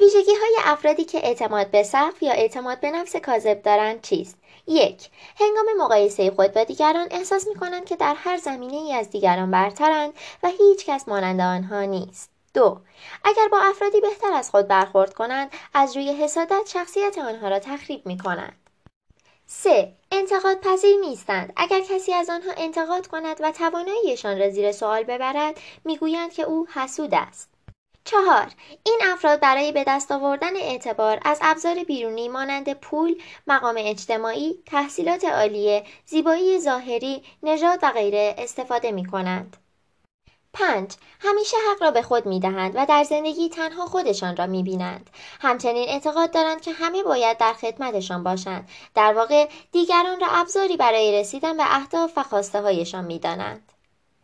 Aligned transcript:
ویژگی 0.00 0.34
های 0.40 0.56
افرادی 0.64 1.04
که 1.04 1.18
اعتماد 1.18 1.70
به 1.70 1.82
سقف 1.82 2.22
یا 2.22 2.32
اعتماد 2.32 2.80
به 2.80 2.90
نفس 2.90 3.16
کاذب 3.16 3.62
دارند 3.62 4.02
چیست؟ 4.02 4.36
یک 4.66 5.08
هنگام 5.40 5.66
مقایسه 5.78 6.30
خود 6.30 6.52
با 6.52 6.64
دیگران 6.64 7.08
احساس 7.10 7.48
می 7.48 7.54
کنند 7.54 7.84
که 7.84 7.96
در 7.96 8.14
هر 8.14 8.36
زمینه 8.36 8.76
ای 8.76 8.92
از 8.92 9.10
دیگران 9.10 9.50
برترند 9.50 10.12
و 10.42 10.48
هیچ 10.48 10.86
کس 10.86 11.08
مانند 11.08 11.40
آنها 11.40 11.84
نیست. 11.84 12.30
دو 12.54 12.80
اگر 13.24 13.48
با 13.52 13.58
افرادی 13.58 14.00
بهتر 14.00 14.32
از 14.32 14.50
خود 14.50 14.68
برخورد 14.68 15.14
کنند 15.14 15.50
از 15.74 15.96
روی 15.96 16.12
حسادت 16.12 16.68
شخصیت 16.72 17.18
آنها 17.18 17.48
را 17.48 17.58
تخریب 17.58 18.06
می 18.06 18.18
کنند. 18.18 18.56
سه 19.46 19.92
انتقاد 20.12 20.60
پذیر 20.60 20.96
نیستند 21.00 21.52
اگر 21.56 21.80
کسی 21.80 22.12
از 22.12 22.30
آنها 22.30 22.52
انتقاد 22.56 23.06
کند 23.06 23.36
و 23.40 23.52
تواناییشان 23.52 24.38
را 24.38 24.50
زیر 24.50 24.72
سوال 24.72 25.02
ببرد 25.02 25.60
می‌گویند 25.84 26.32
که 26.32 26.42
او 26.42 26.66
حسود 26.74 27.14
است 27.14 27.50
چهار 28.04 28.46
این 28.82 29.00
افراد 29.04 29.40
برای 29.40 29.72
به 29.72 29.84
دست 29.86 30.12
آوردن 30.12 30.56
اعتبار 30.56 31.20
از 31.24 31.38
ابزار 31.42 31.84
بیرونی 31.84 32.28
مانند 32.28 32.72
پول، 32.72 33.22
مقام 33.46 33.74
اجتماعی، 33.78 34.62
تحصیلات 34.66 35.24
عالیه، 35.24 35.84
زیبایی 36.06 36.60
ظاهری، 36.60 37.22
نژاد 37.42 37.78
و 37.82 37.90
غیره 37.90 38.34
استفاده 38.38 38.92
می 38.92 39.06
کنند. 39.06 39.56
5. 40.52 40.94
همیشه 41.20 41.56
حق 41.70 41.82
را 41.82 41.90
به 41.90 42.02
خود 42.02 42.26
می 42.26 42.40
دهند 42.40 42.72
و 42.74 42.86
در 42.86 43.04
زندگی 43.04 43.48
تنها 43.48 43.86
خودشان 43.86 44.36
را 44.36 44.46
می 44.46 44.62
بینند. 44.62 45.10
همچنین 45.40 45.88
اعتقاد 45.88 46.30
دارند 46.30 46.60
که 46.60 46.72
همه 46.72 47.02
باید 47.02 47.38
در 47.38 47.52
خدمتشان 47.52 48.24
باشند. 48.24 48.68
در 48.94 49.12
واقع 49.12 49.48
دیگران 49.72 50.20
را 50.20 50.26
ابزاری 50.30 50.76
برای 50.76 51.20
رسیدن 51.20 51.56
به 51.56 51.76
اهداف 51.76 52.12
و 52.16 52.22
خواسته 52.22 52.60
هایشان 52.60 53.04
می 53.04 53.18
دانند. 53.18 53.72